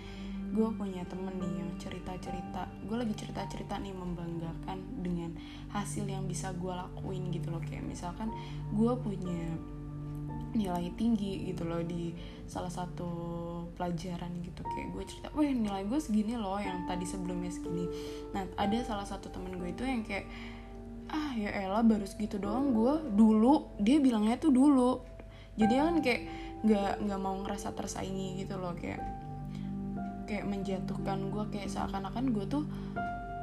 gue 0.53 0.69
punya 0.77 1.01
temen 1.09 1.33
nih 1.41 1.65
yang 1.65 1.71
cerita-cerita 1.81 2.69
gue 2.85 2.97
lagi 2.97 3.13
cerita-cerita 3.17 3.81
nih 3.81 3.93
membanggakan 3.93 4.77
dengan 5.01 5.33
hasil 5.73 6.05
yang 6.05 6.29
bisa 6.29 6.53
gue 6.57 6.73
lakuin 6.73 7.29
gitu 7.29 7.53
loh. 7.53 7.61
Kayak 7.61 7.85
misalkan 7.85 8.33
gue 8.73 8.93
punya 9.01 9.57
nilai 10.53 10.93
tinggi 10.93 11.49
gitu 11.49 11.65
loh 11.65 11.81
di 11.81 12.13
salah 12.45 12.69
satu 12.69 13.09
pelajaran 13.73 14.29
gitu. 14.45 14.61
Kayak 14.61 14.87
gue 14.93 15.03
cerita, 15.09 15.27
wah 15.33 15.43
nilai 15.43 15.83
gue 15.89 15.99
segini 15.99 16.37
loh 16.37 16.61
yang 16.61 16.85
tadi 16.85 17.03
sebelumnya 17.03 17.49
segini. 17.49 17.89
Nah 18.31 18.45
ada 18.55 18.77
salah 18.85 19.05
satu 19.05 19.33
temen 19.33 19.57
gue 19.57 19.69
itu 19.73 19.83
yang 19.83 20.05
kayak 20.05 20.25
ah 21.13 21.35
ya 21.35 21.51
Ella 21.51 21.81
baru 21.83 22.05
segitu 22.05 22.37
doang 22.37 22.71
gue. 22.71 22.93
Dulu 23.13 23.81
dia 23.81 23.97
bilangnya 23.99 24.37
tuh 24.37 24.53
dulu. 24.53 25.01
Jadi 25.57 25.73
kan 25.73 25.97
kayak 26.01 26.21
nggak 26.63 26.93
nggak 27.03 27.19
mau 27.19 27.35
ngerasa 27.43 27.73
tersaingi 27.75 28.45
gitu 28.45 28.57
loh. 28.61 28.73
Kayak 28.77 29.01
kayak 30.29 30.45
menjatuhkan 30.47 31.29
gue 31.29 31.43
kayak 31.51 31.69
seakan-akan 31.69 32.31
gue 32.31 32.45
tuh 32.47 32.63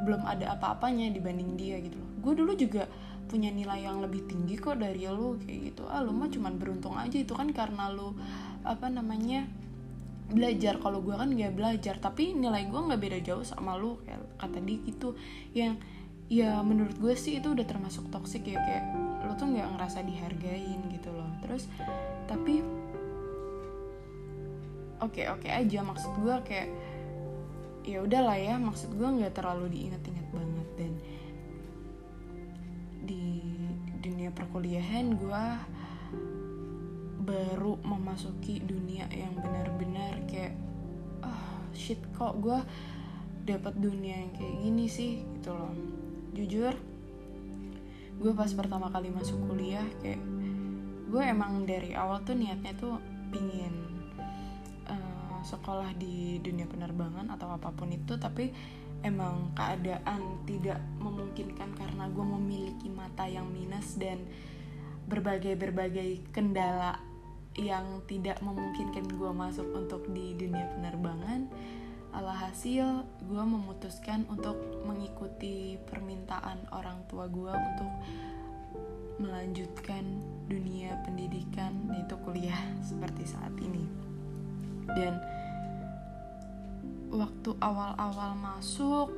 belum 0.01 0.25
ada 0.25 0.57
apa-apanya 0.57 1.13
dibanding 1.13 1.61
dia 1.61 1.77
gitu 1.83 2.01
loh. 2.01 2.11
Gue 2.25 2.33
dulu 2.33 2.53
juga 2.57 2.89
punya 3.31 3.55
nilai 3.55 3.87
yang 3.87 4.03
lebih 4.03 4.27
tinggi 4.27 4.59
kok 4.59 4.83
dari 4.83 5.07
lo 5.07 5.39
kayak 5.39 5.71
gitu. 5.71 5.87
Ah 5.87 6.03
lo 6.03 6.11
mah 6.11 6.27
cuman 6.27 6.59
beruntung 6.59 6.99
aja. 6.99 7.15
Itu 7.15 7.39
kan 7.39 7.55
karena 7.55 7.87
lo 7.95 8.19
apa 8.67 8.91
namanya 8.91 9.47
belajar. 10.35 10.83
Kalau 10.83 10.99
gue 10.99 11.15
kan 11.15 11.31
gak 11.31 11.55
belajar 11.55 11.95
tapi 12.03 12.35
nilai 12.35 12.67
gue 12.67 12.81
nggak 12.81 12.99
beda 12.99 13.19
jauh 13.23 13.47
sama 13.47 13.79
lo 13.79 14.03
kayak 14.03 14.19
kata 14.43 14.59
dia 14.67 14.79
gitu 14.83 15.15
yang 15.55 15.79
ya 16.31 16.63
menurut 16.63 16.95
gue 16.99 17.15
sih 17.19 17.43
itu 17.43 17.51
udah 17.51 17.67
termasuk 17.67 18.07
toxic 18.15 18.47
ya 18.47 18.59
kayak 18.59 18.85
lo 19.27 19.35
tuh 19.35 19.51
nggak 19.51 19.67
ngerasa 19.79 20.03
dihargain 20.03 20.81
gitu 20.91 21.15
loh. 21.15 21.31
Terus 21.47 21.71
tapi 22.27 22.63
oke 24.99 25.15
okay, 25.15 25.31
oke 25.31 25.47
okay 25.47 25.51
aja. 25.55 25.87
Maksud 25.87 26.13
gue 26.19 26.35
kayak 26.47 26.69
ya 27.87 28.03
udahlah 28.03 28.39
ya. 28.39 28.59
Maksud 28.59 28.95
gue 28.95 29.09
nggak 29.09 29.35
terlalu 29.39 29.71
diingat-ingat 29.71 30.27
banget 30.31 30.69
dan 30.79 30.90
dunia 34.31 34.47
perkuliahan 34.47 35.07
gue 35.19 35.47
baru 37.27 37.83
memasuki 37.83 38.63
dunia 38.63 39.11
yang 39.11 39.35
benar-benar 39.35 40.23
kayak 40.31 40.55
oh, 41.19 41.67
shit 41.75 41.99
kok 42.15 42.39
gue 42.39 42.55
dapat 43.43 43.75
dunia 43.75 44.23
yang 44.23 44.31
kayak 44.31 44.55
gini 44.63 44.87
sih? 44.87 45.27
Gitu 45.35 45.51
loh. 45.51 45.75
Jujur 46.31 46.79
gue 48.23 48.31
pas 48.31 48.47
pertama 48.55 48.87
kali 48.95 49.11
masuk 49.11 49.51
kuliah 49.51 49.89
kayak 49.99 50.23
gue 51.11 51.23
emang 51.27 51.67
dari 51.67 51.91
awal 51.99 52.23
tuh 52.23 52.39
niatnya 52.39 52.71
tuh 52.79 53.03
pingin 53.35 53.75
uh, 54.87 55.43
sekolah 55.43 55.91
di 55.99 56.39
dunia 56.39 56.71
penerbangan 56.71 57.35
atau 57.35 57.51
apa 57.51 57.75
pun 57.75 57.91
itu 57.91 58.15
tapi 58.15 58.55
emang 59.01 59.53
keadaan 59.57 60.45
tidak 60.45 60.81
memungkinkan 61.01 61.73
karena 61.77 62.05
gue 62.13 62.27
memiliki 62.27 62.89
mata 62.93 63.25
yang 63.25 63.49
minus 63.49 63.97
dan 63.97 64.21
berbagai-berbagai 65.09 66.31
kendala 66.31 67.01
yang 67.59 68.05
tidak 68.07 68.39
memungkinkan 68.45 69.11
gue 69.11 69.33
masuk 69.35 69.67
untuk 69.75 70.07
di 70.13 70.37
dunia 70.39 70.71
penerbangan. 70.79 71.51
Alhasil 72.11 73.07
gue 73.23 73.45
memutuskan 73.47 74.27
untuk 74.27 74.59
mengikuti 74.83 75.79
permintaan 75.87 76.71
orang 76.75 77.07
tua 77.07 77.31
gue 77.31 77.55
untuk 77.55 77.93
melanjutkan 79.21 80.03
dunia 80.49 80.97
pendidikan 81.05 81.71
yaitu 81.95 82.17
kuliah 82.27 82.59
seperti 82.83 83.29
saat 83.29 83.55
ini. 83.63 83.87
Dan 84.91 85.23
waktu 87.11 87.51
awal-awal 87.59 88.39
masuk 88.39 89.09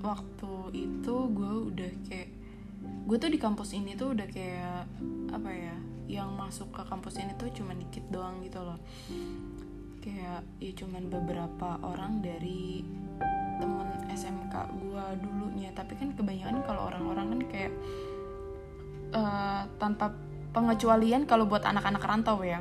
waktu 0.00 0.52
itu 0.72 1.14
gue 1.36 1.52
udah 1.68 1.92
kayak 2.08 2.28
gue 2.80 3.16
tuh 3.20 3.30
di 3.30 3.36
kampus 3.36 3.76
ini 3.76 3.92
tuh 3.92 4.16
udah 4.16 4.28
kayak 4.32 4.88
apa 5.28 5.50
ya 5.52 5.76
yang 6.10 6.34
masuk 6.34 6.74
ke 6.74 6.82
kampus 6.90 7.22
ini 7.22 7.36
tuh 7.38 7.46
cuma 7.54 7.70
dikit 7.76 8.02
doang 8.10 8.42
gitu 8.42 8.58
loh. 8.58 8.80
Kayak 10.02 10.42
ya 10.58 10.72
cuman 10.74 11.06
beberapa 11.06 11.78
orang 11.86 12.18
dari 12.18 12.82
temen 13.62 13.88
SMK 14.10 14.54
gue 14.74 15.04
dulunya. 15.22 15.70
Tapi 15.70 15.94
kan 15.94 16.10
kebanyakan 16.18 16.66
kalau 16.66 16.90
orang-orang 16.90 17.26
kan 17.30 17.40
kayak 17.46 17.72
uh, 19.14 19.62
tanpa 19.78 20.10
pengecualian 20.50 21.30
kalau 21.30 21.46
buat 21.46 21.62
anak-anak 21.62 22.02
rantau 22.02 22.42
ya. 22.42 22.58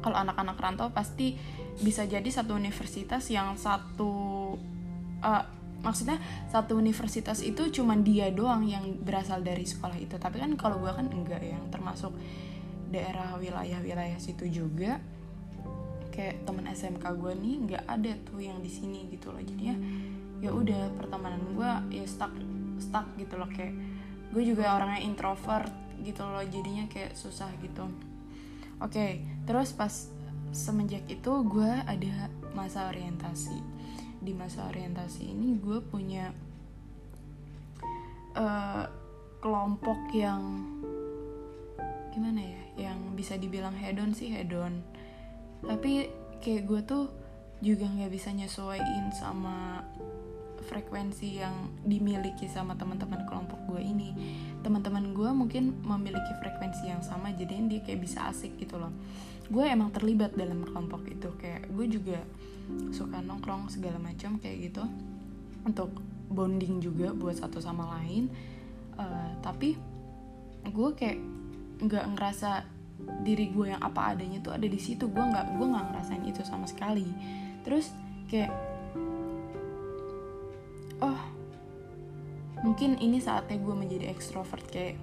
Kalau 0.00 0.16
anak-anak 0.16 0.56
rantau 0.56 0.88
pasti 0.94 1.34
bisa 1.80 2.04
jadi 2.04 2.26
satu 2.28 2.56
universitas 2.56 3.24
yang 3.32 3.56
satu 3.56 4.12
uh, 5.24 5.44
maksudnya 5.80 6.20
satu 6.52 6.76
universitas 6.76 7.40
itu 7.40 7.72
cuma 7.72 7.96
dia 7.96 8.28
doang 8.28 8.64
yang 8.68 8.84
berasal 9.00 9.40
dari 9.40 9.64
sekolah 9.64 9.96
itu. 9.96 10.16
Tapi 10.20 10.40
kan 10.40 10.52
kalau 10.60 10.80
gue 10.80 10.92
kan 10.92 11.08
enggak 11.08 11.40
yang 11.40 11.64
termasuk 11.72 12.12
daerah 12.92 13.36
wilayah-wilayah 13.40 14.20
situ 14.20 14.48
juga. 14.48 15.00
Kayak 16.12 16.44
temen 16.44 16.68
SMK 16.68 17.04
gue 17.16 17.32
nih 17.38 17.54
nggak 17.64 17.84
ada 17.88 18.12
tuh 18.28 18.40
yang 18.44 18.60
di 18.60 18.68
sini 18.68 19.08
gitu 19.08 19.32
loh. 19.32 19.40
Jadinya 19.40 19.76
ya 20.40 20.50
udah 20.52 20.92
pertemanan 21.00 21.40
gue 21.56 21.70
ya 21.96 22.04
stuck 22.04 22.32
stuck 22.76 23.08
gitu 23.16 23.40
loh. 23.40 23.48
Kayak 23.48 23.72
gue 24.36 24.42
juga 24.44 24.76
orangnya 24.76 25.00
introvert 25.00 25.72
gitu 26.04 26.28
loh. 26.28 26.44
Jadinya 26.44 26.84
kayak 26.92 27.16
susah 27.16 27.48
gitu. 27.64 27.88
Oke 28.80 28.96
okay, 28.96 29.12
terus 29.48 29.72
pas 29.72 30.19
semenjak 30.50 31.06
itu 31.06 31.32
gue 31.46 31.72
ada 31.86 32.28
masa 32.52 32.90
orientasi. 32.90 33.58
Di 34.20 34.32
masa 34.36 34.68
orientasi 34.68 35.32
ini 35.32 35.56
gue 35.56 35.80
punya 35.80 36.30
uh, 38.36 38.84
kelompok 39.40 39.98
yang 40.12 40.66
gimana 42.10 42.42
ya 42.42 42.90
yang 42.90 42.98
bisa 43.14 43.38
dibilang 43.38 43.72
hedon 43.72 44.10
sih 44.10 44.34
hedon 44.34 44.82
tapi 45.62 46.10
kayak 46.42 46.66
gue 46.66 46.80
tuh 46.84 47.04
juga 47.60 47.86
nggak 47.86 48.12
bisa 48.12 48.32
nyesuaiin 48.32 49.12
sama 49.12 49.84
frekuensi 50.70 51.42
yang 51.42 51.74
dimiliki 51.82 52.46
sama 52.46 52.78
teman-teman 52.78 53.26
kelompok 53.26 53.58
gue 53.74 53.82
ini. 53.82 54.14
Teman-teman 54.62 55.10
gue 55.10 55.30
mungkin 55.34 55.82
memiliki 55.82 56.30
frekuensi 56.38 56.86
yang 56.86 57.02
sama 57.02 57.34
jadi 57.34 57.58
dia 57.66 57.82
kayak 57.82 58.06
bisa 58.06 58.30
asik 58.30 58.54
gitu 58.62 58.78
loh. 58.78 58.94
Gue 59.50 59.66
emang 59.66 59.90
terlibat 59.90 60.38
dalam 60.38 60.62
kelompok 60.62 61.10
itu 61.10 61.34
kayak 61.42 61.66
gue 61.74 61.86
juga 61.90 62.22
suka 62.94 63.18
nongkrong 63.18 63.66
segala 63.66 63.98
macam 63.98 64.38
kayak 64.38 64.70
gitu. 64.70 64.86
Untuk 65.66 65.90
bonding 66.30 66.78
juga 66.78 67.10
buat 67.10 67.34
satu 67.34 67.58
sama 67.58 67.98
lain. 67.98 68.30
Uh, 68.94 69.34
tapi 69.42 69.74
gue 70.70 70.88
kayak 70.94 71.18
nggak 71.82 72.04
ngerasa 72.14 72.62
diri 73.26 73.50
gue 73.50 73.74
yang 73.74 73.82
apa 73.82 74.14
adanya 74.14 74.38
tuh 74.38 74.54
ada 74.54 74.70
di 74.70 74.78
situ. 74.78 75.10
Gue 75.10 75.24
nggak 75.24 75.58
gue 75.58 75.66
nggak 75.66 75.86
ngerasain 75.90 76.24
itu 76.30 76.46
sama 76.46 76.70
sekali. 76.70 77.10
Terus 77.66 77.90
kayak 78.30 78.69
oh 81.00 81.20
mungkin 82.60 83.00
ini 83.00 83.20
saatnya 83.20 83.56
gue 83.56 83.74
menjadi 83.76 84.12
ekstrovert 84.12 84.64
kayak 84.68 85.00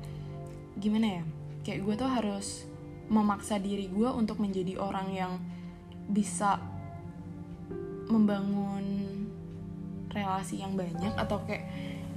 gimana 0.78 1.22
ya? 1.22 1.24
Kayak 1.66 1.80
gue 1.84 1.94
tuh 1.98 2.10
harus 2.10 2.48
memaksa 3.08 3.58
diri 3.58 3.88
gue 3.90 4.10
untuk 4.12 4.38
menjadi 4.40 4.78
orang 4.78 5.08
yang 5.16 5.34
bisa 6.08 6.60
membangun 8.08 8.86
relasi 10.12 10.64
yang 10.64 10.80
banyak 10.80 11.12
atau 11.20 11.44
kayak 11.44 11.68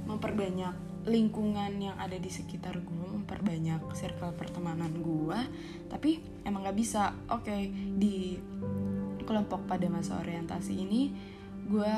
memperbanyak 0.07 0.71
lingkungan 1.01 1.81
yang 1.81 1.97
ada 1.97 2.15
di 2.15 2.29
sekitar 2.29 2.77
gue 2.77 3.07
memperbanyak 3.09 3.81
circle 3.97 4.37
pertemanan 4.37 4.93
gue 5.01 5.39
tapi 5.89 6.21
emang 6.45 6.63
gak 6.67 6.77
bisa. 6.77 7.11
Oke 7.27 7.49
okay, 7.49 7.61
di 7.73 8.37
kelompok 9.25 9.65
pada 9.65 9.87
masa 9.89 10.19
orientasi 10.21 10.73
ini 10.77 11.11
gue 11.65 11.93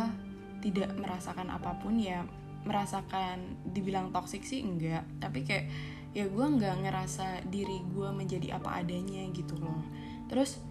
tidak 0.63 0.95
merasakan 0.95 1.51
apa 1.51 1.75
pun 1.83 1.99
ya 1.99 2.23
merasakan 2.63 3.59
dibilang 3.67 4.15
toksik 4.15 4.47
sih 4.47 4.63
enggak. 4.63 5.03
Tapi 5.19 5.43
kayak 5.43 5.67
ya 6.15 6.31
gue 6.31 6.45
nggak 6.47 6.87
ngerasa 6.87 7.43
diri 7.51 7.83
gue 7.91 8.09
menjadi 8.15 8.55
apa 8.55 8.79
adanya 8.79 9.27
gitu 9.35 9.59
loh. 9.59 9.83
Terus 10.31 10.63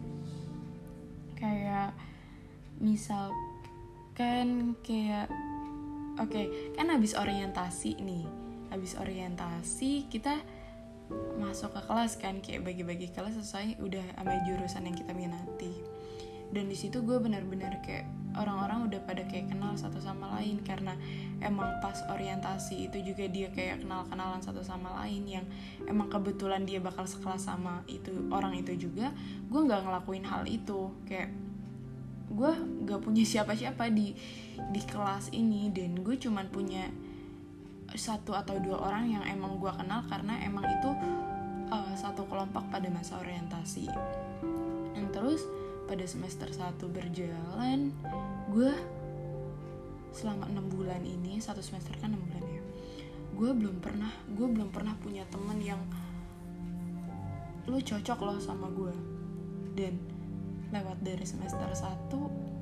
kayak 1.37 1.93
misal 2.81 3.29
kan 4.17 4.73
kayak 4.81 5.29
oke 6.21 6.31
okay, 6.31 6.73
kan 6.77 6.89
habis 6.93 7.17
orientasi 7.17 7.99
nih 8.01 8.25
habis 8.69 8.97
orientasi 8.97 10.09
kita 10.09 10.41
masuk 11.37 11.77
ke 11.77 11.81
kelas 11.85 12.13
kan 12.17 12.41
kayak 12.41 12.65
bagi-bagi 12.65 13.13
kelas 13.13 13.37
sesuai 13.37 13.81
udah 13.85 14.07
sama 14.17 14.33
jurusan 14.49 14.89
yang 14.89 14.97
kita 14.97 15.13
minati 15.13 15.73
dan 16.53 16.69
di 16.69 16.77
situ 16.77 17.01
gue 17.01 17.17
benar-benar 17.17 17.81
kayak 17.81 18.05
orang-orang 18.37 18.89
udah 18.89 19.01
pada 19.05 19.25
kayak 19.29 19.53
kenal 19.53 19.73
satu 19.77 20.01
sama 20.01 20.37
lain. 20.39 20.61
Karena 20.65 20.97
emang 21.41 21.81
pas 21.81 21.97
orientasi 22.13 22.93
itu 22.93 23.13
juga 23.13 23.25
dia 23.29 23.49
kayak 23.53 23.85
kenal-kenalan 23.85 24.41
satu 24.41 24.61
sama 24.61 25.01
lain 25.05 25.25
yang 25.25 25.45
emang 25.89 26.13
kebetulan 26.13 26.65
dia 26.65 26.81
bakal 26.81 27.09
sekelas 27.09 27.49
sama 27.49 27.85
itu 27.89 28.13
orang 28.33 28.57
itu 28.57 28.89
juga 28.89 29.13
gue 29.49 29.61
nggak 29.61 29.81
ngelakuin 29.89 30.25
hal 30.29 30.45
itu. 30.45 30.93
Kayak 31.09 31.33
gue 32.33 32.53
gak 32.89 33.05
punya 33.05 33.25
siapa-siapa 33.29 33.93
di 33.93 34.17
di 34.73 34.81
kelas 34.85 35.33
ini. 35.33 35.73
Dan 35.73 36.01
gue 36.05 36.17
cuman 36.21 36.49
punya 36.53 36.89
satu 37.93 38.33
atau 38.33 38.57
dua 38.61 38.81
orang 38.89 39.09
yang 39.09 39.25
emang 39.25 39.61
gue 39.61 39.73
kenal 39.77 40.01
karena 40.09 40.41
emang 40.41 40.65
itu 40.65 40.91
uh, 41.69 41.93
satu 41.93 42.25
kelompok 42.29 42.69
pada 42.73 42.89
masa 42.89 43.21
orientasi. 43.21 43.89
Dan 44.97 45.09
terus 45.13 45.45
pada 45.87 46.05
semester 46.07 46.49
1 46.49 46.79
berjalan 46.89 47.91
gue 48.51 48.73
selama 50.13 50.49
enam 50.53 50.69
bulan 50.69 51.01
ini 51.03 51.41
satu 51.41 51.65
semester 51.65 51.97
kan 51.99 52.13
enam 52.13 52.23
bulan 52.29 52.45
ya 52.49 52.63
gue 53.33 53.51
belum 53.57 53.77
pernah 53.81 54.13
gue 54.37 54.47
belum 54.47 54.69
pernah 54.69 54.95
punya 55.01 55.25
temen 55.33 55.59
yang 55.61 55.81
lu 57.71 57.79
cocok 57.79 58.19
loh 58.23 58.39
sama 58.43 58.69
gue 58.75 58.93
dan 59.79 59.97
lewat 60.73 61.01
dari 61.05 61.25
semester 61.25 61.69
1 61.69 62.53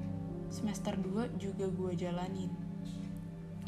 semester 0.50 0.98
2 0.98 1.38
juga 1.38 1.70
gue 1.70 1.94
jalanin. 1.94 2.50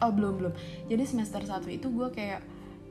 Oh 0.02 0.10
belum 0.10 0.42
belum. 0.42 0.54
Jadi 0.90 1.02
semester 1.06 1.40
1 1.46 1.62
itu 1.70 1.86
gue 1.88 2.08
kayak 2.10 2.42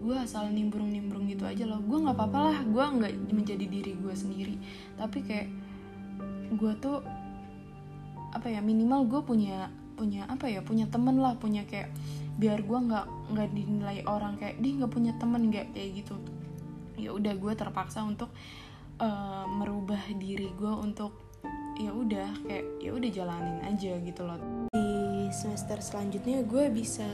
gue 0.02 0.16
asal 0.18 0.50
nimbrung-nimbrung 0.50 1.28
gitu 1.28 1.44
aja 1.44 1.68
loh. 1.68 1.84
Gue 1.84 2.00
nggak 2.02 2.16
apa-apa 2.16 2.40
lah 2.40 2.58
gue 2.64 2.86
nggak 2.98 3.14
menjadi 3.36 3.66
diri 3.68 3.94
gue 4.00 4.16
sendiri. 4.16 4.56
Tapi 4.96 5.20
kayak 5.28 5.48
gue 6.52 6.74
tuh 6.80 7.00
apa 8.32 8.48
ya 8.48 8.64
minimal 8.64 9.08
gue 9.08 9.22
punya 9.24 9.68
punya 9.96 10.26
apa 10.26 10.50
ya 10.50 10.64
punya 10.64 10.88
temen 10.90 11.20
lah 11.20 11.38
punya 11.38 11.68
kayak 11.68 11.92
biar 12.40 12.64
gue 12.64 12.80
nggak 12.90 13.06
nggak 13.36 13.50
dinilai 13.54 14.00
orang 14.08 14.40
kayak 14.40 14.58
dia 14.64 14.72
nggak 14.82 14.92
punya 14.92 15.14
temen 15.20 15.52
nggak 15.52 15.78
kayak 15.78 15.90
gitu. 16.02 16.16
Ya 16.98 17.14
udah 17.14 17.38
gue 17.38 17.54
terpaksa 17.54 18.02
untuk 18.02 18.34
uh, 18.98 19.46
merubah 19.46 20.02
diri 20.18 20.50
gue 20.58 20.74
untuk 20.74 21.14
ya 21.78 21.94
udah 21.94 22.30
kayak 22.46 22.66
ya 22.82 22.92
udah 22.94 23.10
jalanin 23.14 23.58
aja 23.62 23.94
gitu 24.02 24.22
loh. 24.26 24.40
Di 24.74 25.30
semester 25.30 25.78
selanjutnya 25.84 26.42
gue 26.50 26.66
bisa 26.74 27.06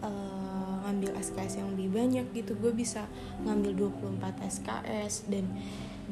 uh, 0.00 0.74
ngambil 0.88 1.18
SKS 1.20 1.60
yang 1.60 1.68
lebih 1.76 1.88
banyak 1.92 2.26
gitu. 2.32 2.56
Gue 2.56 2.72
bisa 2.72 3.04
ngambil 3.44 3.90
24 3.92 4.48
SKS 4.48 5.28
dan 5.28 5.44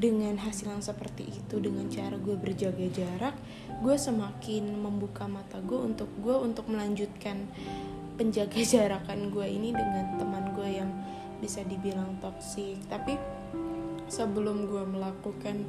dengan 0.03 0.35
hasil 0.43 0.67
yang 0.67 0.83
seperti 0.83 1.31
itu 1.31 1.63
dengan 1.63 1.87
cara 1.87 2.19
gue 2.19 2.35
berjaga 2.35 2.87
jarak 2.91 3.39
gue 3.79 3.95
semakin 3.95 4.75
membuka 4.75 5.31
mata 5.31 5.63
gue 5.63 5.79
untuk 5.79 6.11
gue 6.19 6.35
untuk 6.35 6.67
melanjutkan 6.67 7.47
penjaga 8.19 8.59
jarakan 8.75 9.31
gue 9.31 9.47
ini 9.47 9.71
dengan 9.71 10.19
teman 10.19 10.59
gue 10.59 10.67
yang 10.67 10.91
bisa 11.39 11.63
dibilang 11.63 12.19
toksik 12.19 12.83
tapi 12.91 13.15
sebelum 14.11 14.67
gue 14.67 14.83
melakukan 14.83 15.63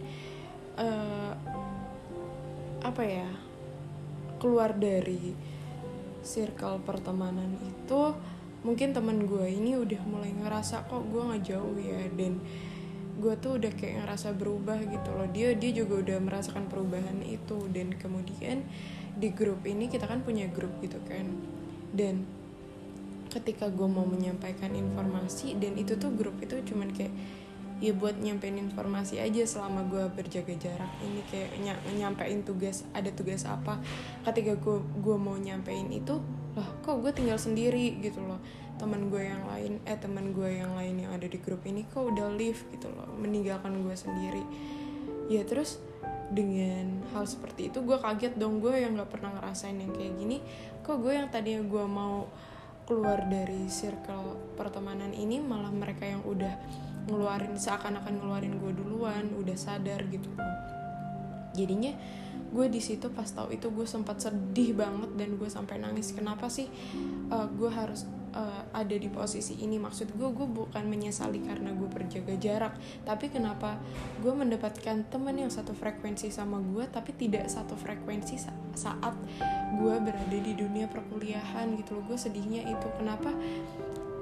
uh, 0.81 1.37
apa 2.81 3.03
ya 3.05 3.29
keluar 4.41 4.73
dari 4.73 5.31
circle 6.25 6.81
pertemanan 6.81 7.53
itu 7.61 8.11
mungkin 8.63 8.95
teman 8.95 9.27
gue 9.27 9.45
ini 9.47 9.75
udah 9.75 10.01
mulai 10.07 10.31
ngerasa 10.31 10.87
kok 10.87 11.03
gue 11.11 11.21
nggak 11.21 11.43
jauh 11.43 11.77
ya? 11.79 11.99
Dan 12.15 12.39
gue 13.19 13.33
tuh 13.37 13.61
udah 13.61 13.71
kayak 13.73 14.05
ngerasa 14.05 14.33
berubah 14.33 14.79
gitu 14.81 15.09
loh. 15.13 15.27
Dia 15.29 15.53
dia 15.53 15.71
juga 15.73 16.01
udah 16.01 16.17
merasakan 16.21 16.69
perubahan 16.69 17.21
itu. 17.25 17.69
Dan 17.69 17.93
kemudian 17.97 18.65
di 19.13 19.29
grup 19.29 19.61
ini 19.65 19.89
kita 19.89 20.09
kan 20.09 20.25
punya 20.25 20.49
grup 20.49 20.73
gitu 20.81 20.97
kan. 21.05 21.25
Dan 21.93 22.25
ketika 23.33 23.69
gue 23.69 23.89
mau 23.89 24.05
menyampaikan 24.05 24.77
informasi 24.77 25.57
dan 25.57 25.73
itu 25.73 25.97
tuh 25.97 26.13
grup 26.13 26.37
itu 26.37 26.53
cuman 26.69 26.93
kayak 26.93 27.09
ya 27.81 27.91
buat 27.91 28.15
nyampein 28.21 28.61
informasi 28.61 29.17
aja 29.17 29.43
selama 29.43 29.83
gue 29.89 30.05
berjaga 30.13 30.53
jarak. 30.55 30.91
Ini 31.01 31.21
kayak 31.27 31.49
ny 31.59 31.71
nyampein 31.99 32.45
tugas 32.45 32.85
ada 32.93 33.09
tugas 33.09 33.43
apa. 33.49 33.81
Ketika 34.23 34.55
gue 34.55 34.77
gue 35.01 35.17
mau 35.17 35.35
nyampein 35.35 35.89
itu 35.89 36.21
lah 36.53 36.69
kok 36.85 37.01
gue 37.01 37.11
tinggal 37.13 37.37
sendiri 37.41 37.97
gitu 38.01 38.21
loh. 38.21 38.37
Teman 38.77 39.09
gue 39.09 39.21
yang 39.25 39.45
lain 39.49 39.81
eh 39.85 39.97
teman 39.97 40.33
gue 40.33 40.49
yang 40.49 40.73
lain 40.77 41.05
yang 41.05 41.11
ada 41.13 41.25
di 41.25 41.37
grup 41.41 41.65
ini 41.65 41.85
kok 41.89 42.13
udah 42.13 42.29
leave 42.33 42.61
gitu 42.73 42.89
loh. 42.93 43.09
Meninggalkan 43.17 43.73
gue 43.81 43.95
sendiri. 43.97 44.43
Ya 45.29 45.41
terus 45.45 45.81
dengan 46.33 47.05
hal 47.13 47.25
seperti 47.25 47.69
itu 47.73 47.81
gue 47.81 47.97
kaget 47.97 48.37
dong. 48.37 48.61
Gue 48.61 48.81
yang 48.81 48.97
nggak 48.97 49.09
pernah 49.09 49.33
ngerasain 49.37 49.77
yang 49.77 49.93
kayak 49.93 50.13
gini. 50.17 50.37
Kok 50.85 50.97
gue 51.01 51.13
yang 51.17 51.27
tadinya 51.33 51.65
gue 51.65 51.85
mau 51.89 52.29
keluar 52.83 53.25
dari 53.31 53.71
circle 53.71 54.55
pertemanan 54.59 55.15
ini 55.15 55.39
malah 55.39 55.71
mereka 55.71 56.03
yang 56.03 56.19
udah 56.27 56.51
ngeluarin 57.07 57.55
seakan-akan 57.55 58.19
ngeluarin 58.19 58.59
gue 58.59 58.71
duluan 58.75 59.31
udah 59.39 59.55
sadar 59.55 60.03
gitu 60.11 60.31
jadinya 61.53 61.93
gue 62.53 62.69
di 62.69 62.77
situ 62.77 63.09
pas 63.09 63.25
tahu 63.25 63.49
itu 63.49 63.73
gue 63.73 63.89
sempat 63.89 64.21
sedih 64.21 64.77
banget 64.77 65.09
dan 65.17 65.29
gue 65.41 65.49
sampai 65.49 65.81
nangis. 65.81 66.13
Kenapa 66.13 66.53
sih 66.53 66.69
uh, 67.33 67.49
gue 67.49 67.69
harus 67.73 68.05
uh, 68.37 68.61
ada 68.69 68.93
di 68.93 69.09
posisi 69.09 69.57
ini? 69.65 69.81
Maksud 69.81 70.13
gue 70.13 70.29
gue 70.29 70.45
bukan 70.45 70.85
menyesali 70.85 71.41
karena 71.41 71.73
gue 71.73 71.89
berjaga 71.89 72.37
jarak. 72.37 72.77
Tapi 73.01 73.33
kenapa 73.33 73.81
gue 74.21 74.29
mendapatkan 74.29 75.01
teman 75.09 75.33
yang 75.33 75.49
satu 75.49 75.73
frekuensi 75.73 76.29
sama 76.29 76.61
gue 76.61 76.85
tapi 76.93 77.17
tidak 77.17 77.49
satu 77.49 77.73
frekuensi 77.73 78.37
sa 78.37 78.53
saat 78.77 79.17
gue 79.73 79.95
berada 79.97 80.37
di 80.37 80.53
dunia 80.53 80.85
perkuliahan 80.85 81.73
gitu 81.81 81.97
loh. 81.97 82.05
Gue 82.05 82.21
sedihnya 82.21 82.69
itu. 82.69 82.87
Kenapa 83.01 83.33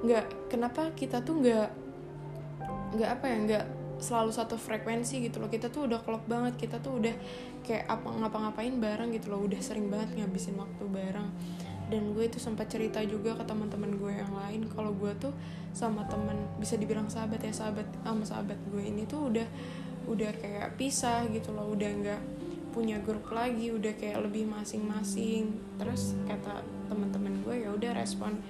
nggak 0.02 0.48
kenapa 0.48 0.88
kita 0.96 1.20
tuh 1.20 1.36
nggak 1.36 1.68
nggak 2.96 3.10
apa 3.12 3.24
ya 3.28 3.36
nggak 3.44 3.64
selalu 4.02 4.34
satu 4.34 4.58
frekuensi 4.58 5.22
gitu 5.22 5.38
loh. 5.38 5.48
Kita 5.48 5.70
tuh 5.70 5.86
udah 5.86 6.02
klop 6.02 6.26
banget 6.26 6.58
kita 6.58 6.82
tuh 6.82 6.98
udah 6.98 7.14
kayak 7.62 7.86
apa 7.86 8.08
ngapa-ngapain 8.10 8.74
bareng 8.76 9.14
gitu 9.14 9.30
loh. 9.32 9.46
Udah 9.46 9.62
sering 9.62 9.88
banget 9.88 10.18
ngabisin 10.18 10.58
waktu 10.58 10.84
bareng. 10.90 11.30
Dan 11.88 12.16
gue 12.16 12.24
itu 12.24 12.40
sempat 12.40 12.72
cerita 12.72 13.04
juga 13.04 13.36
ke 13.36 13.44
teman-teman 13.44 13.94
gue 14.00 14.12
yang 14.16 14.32
lain 14.32 14.64
kalau 14.72 14.96
gue 14.96 15.12
tuh 15.20 15.32
sama 15.76 16.04
temen 16.08 16.36
bisa 16.56 16.80
dibilang 16.80 17.08
sahabat 17.08 17.40
ya 17.44 17.52
sahabat 17.52 17.84
sama 18.00 18.24
sahabat 18.24 18.56
gue 18.72 18.80
ini 18.80 19.04
tuh 19.04 19.28
udah 19.28 19.44
udah 20.08 20.32
kayak 20.36 20.74
pisah 20.80 21.24
gitu 21.30 21.54
loh. 21.54 21.70
Udah 21.70 21.88
nggak 21.88 22.22
punya 22.72 22.96
grup 23.04 23.28
lagi 23.28 23.68
udah 23.68 23.92
kayak 23.94 24.24
lebih 24.24 24.48
masing-masing. 24.48 25.52
Terus 25.76 26.16
kata 26.24 26.64
teman-teman 26.88 27.44
gue 27.44 27.64
ya 27.64 27.70
udah 27.72 27.92
respon 27.92 28.40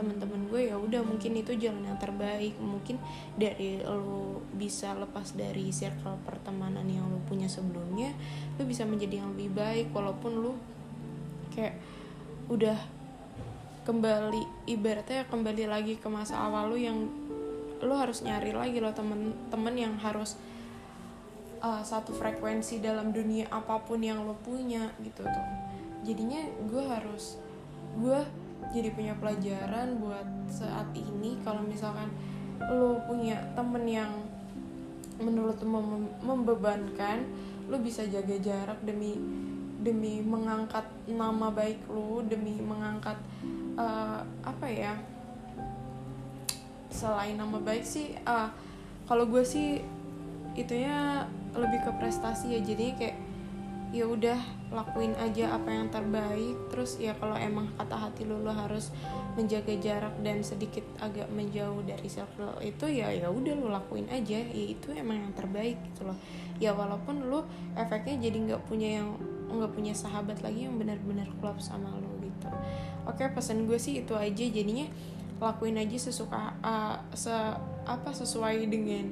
teman-teman 0.00 0.48
gue 0.48 0.72
ya 0.72 0.80
udah 0.80 1.04
mungkin 1.04 1.36
itu 1.36 1.52
jalan 1.60 1.84
yang 1.84 2.00
terbaik. 2.00 2.56
Mungkin 2.56 2.96
dari 3.36 3.84
lo 3.84 4.40
bisa 4.56 4.96
lepas 4.96 5.36
dari 5.36 5.68
circle 5.68 6.16
pertemanan 6.24 6.88
yang 6.88 7.04
lo 7.12 7.20
punya 7.28 7.46
sebelumnya 7.52 8.16
lo 8.56 8.64
bisa 8.64 8.88
menjadi 8.88 9.20
yang 9.20 9.36
lebih 9.36 9.52
baik 9.52 9.86
walaupun 9.92 10.32
lo 10.40 10.56
kayak 11.52 11.76
udah 12.48 12.76
kembali 13.84 14.68
ibaratnya 14.68 15.28
kembali 15.28 15.64
lagi 15.68 15.94
ke 16.00 16.08
masa 16.08 16.40
awal 16.40 16.72
lo 16.72 16.76
yang 16.80 17.08
lo 17.80 17.94
harus 17.96 18.20
nyari 18.24 18.52
lagi 18.52 18.80
lo 18.80 18.92
temen-temen 18.92 19.74
yang 19.76 19.94
harus 20.00 20.36
uh, 21.64 21.80
satu 21.84 22.12
frekuensi 22.12 22.80
dalam 22.80 23.12
dunia 23.12 23.48
apa 23.48 23.80
pun 23.84 24.00
yang 24.00 24.24
lo 24.24 24.36
punya 24.40 24.92
gitu 25.00 25.24
tuh. 25.24 25.46
Jadinya 26.04 26.40
gue 26.68 26.84
harus 26.84 27.36
gue 27.96 28.20
jadi 28.70 28.88
punya 28.94 29.14
pelajaran 29.18 29.98
buat 29.98 30.26
saat 30.46 30.90
ini. 30.94 31.38
Kalau 31.42 31.62
misalkan 31.62 32.10
lo 32.70 33.02
punya 33.06 33.38
temen 33.58 33.84
yang 33.86 34.10
menurut 35.20 35.60
mem 35.60 36.08
membebankan 36.24 37.28
lo 37.68 37.76
bisa 37.78 38.08
jaga 38.08 38.34
jarak 38.40 38.80
demi 38.82 39.20
demi 39.80 40.24
mengangkat 40.24 40.84
nama 41.08 41.52
baik 41.52 41.84
lo 41.88 42.24
demi 42.24 42.56
mengangkat 42.60 43.16
uh, 43.76 44.20
apa 44.44 44.66
ya 44.68 44.94
selain 46.90 47.36
nama 47.36 47.60
baik 47.60 47.84
sih 47.84 48.16
uh, 48.24 48.48
kalau 49.08 49.28
gue 49.28 49.44
sih 49.44 49.80
itunya 50.54 51.26
lebih 51.54 51.80
ke 51.82 51.90
prestasi 51.98 52.58
ya. 52.58 52.60
Jadi 52.62 52.86
kayak 52.94 53.16
ya 53.90 54.06
udah 54.06 54.38
lakuin 54.70 55.18
aja 55.18 55.58
apa 55.58 55.70
yang 55.70 55.90
terbaik. 55.90 56.56
Terus 56.70 56.98
ya 57.02 57.14
kalau 57.18 57.34
emang 57.34 57.70
kata 57.74 57.96
hati 57.98 58.22
lu 58.22 58.38
lo 58.38 58.54
harus 58.54 58.94
menjaga 59.34 59.74
jarak 59.82 60.14
dan 60.22 60.46
sedikit 60.46 60.86
agak 61.02 61.26
menjauh 61.34 61.82
dari 61.82 62.06
circle 62.06 62.58
itu 62.62 62.86
ya 62.86 63.10
ya 63.10 63.26
udah 63.30 63.54
lo 63.58 63.68
lakuin 63.74 64.06
aja. 64.10 64.38
Ya 64.38 64.64
itu 64.70 64.94
emang 64.94 65.26
yang 65.26 65.34
terbaik 65.34 65.78
gitu 65.90 66.06
loh. 66.06 66.18
Ya 66.62 66.70
walaupun 66.70 67.26
lu 67.26 67.42
efeknya 67.74 68.30
jadi 68.30 68.38
nggak 68.54 68.62
punya 68.70 69.02
yang 69.02 69.18
nggak 69.50 69.74
punya 69.74 69.90
sahabat 69.90 70.38
lagi 70.46 70.70
yang 70.70 70.78
benar-benar 70.78 71.26
klop 71.42 71.58
sama 71.58 71.90
lo 71.90 72.14
gitu. 72.22 72.46
Oke 73.10 73.26
pesan 73.26 73.66
gue 73.66 73.78
sih 73.78 74.06
itu 74.06 74.14
aja. 74.14 74.44
Jadinya 74.46 74.86
lakuin 75.42 75.80
aja 75.82 75.98
sesuka 75.98 76.54
uh, 76.62 77.00
se 77.16 77.32
apa 77.88 78.10
sesuai 78.14 78.70
dengan 78.70 79.10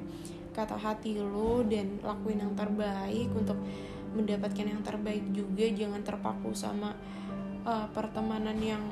kata 0.55 0.77
hati 0.77 1.19
lo 1.19 1.65
dan 1.67 1.99
lakuin 1.99 2.39
yang 2.47 2.53
terbaik 2.55 3.27
untuk 3.35 3.59
mendapatkan 4.15 4.65
yang 4.65 4.81
terbaik 4.81 5.25
juga 5.33 5.65
jangan 5.69 6.01
terpaku 6.01 6.51
sama 6.57 6.95
uh, 7.65 7.87
pertemanan 7.93 8.57
yang 8.57 8.83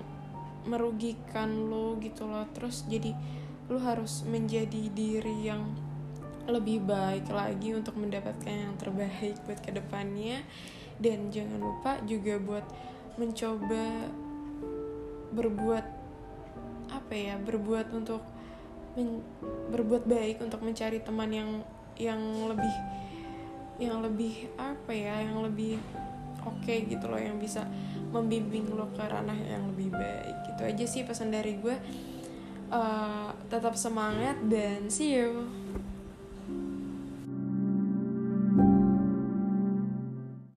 merugikan 0.67 1.71
lo 1.71 1.95
gitu 2.03 2.27
loh. 2.27 2.45
Terus 2.51 2.83
jadi 2.85 3.15
lo 3.67 3.79
harus 3.79 4.23
menjadi 4.27 4.91
diri 4.91 5.47
yang 5.47 5.63
lebih 6.47 6.87
baik 6.87 7.27
lagi 7.27 7.75
untuk 7.75 7.99
mendapatkan 7.99 8.51
yang 8.51 8.75
terbaik 8.79 9.35
buat 9.47 9.59
ke 9.63 9.71
depannya. 9.75 10.43
Dan 10.97 11.29
jangan 11.29 11.61
lupa 11.61 12.01
juga 12.09 12.41
buat 12.41 12.65
mencoba 13.17 14.09
berbuat 15.33 15.85
apa 16.87 17.13
ya 17.13 17.35
berbuat 17.35 17.91
untuk 17.91 18.23
men, 18.95 19.21
berbuat 19.69 20.07
baik 20.07 20.39
untuk 20.39 20.63
mencari 20.63 21.03
teman 21.03 21.29
yang 21.29 21.49
yang 21.99 22.19
lebih 22.47 22.71
yang 23.77 24.01
lebih 24.01 24.49
apa 24.57 24.91
ya 24.93 25.21
yang 25.21 25.45
lebih 25.45 25.77
oke 26.43 26.63
okay 26.63 26.85
gitu 26.89 27.05
loh 27.05 27.21
yang 27.21 27.37
bisa 27.37 27.65
membimbing 28.09 28.71
lo 28.73 28.89
ke 28.95 29.03
ranah 29.03 29.37
yang 29.45 29.69
lebih 29.73 29.93
baik 29.93 30.37
gitu 30.53 30.61
aja 30.63 30.85
sih 30.87 31.01
pesan 31.05 31.33
dari 31.33 31.57
gue. 31.59 31.77
Uh, 32.67 33.31
tetap 33.47 33.79
semangat 33.79 34.35
dan 34.51 34.91
see 34.91 35.15
you 35.15 35.47